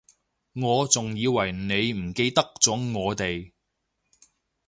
[0.55, 3.51] 我仲以為你唔記得咗我哋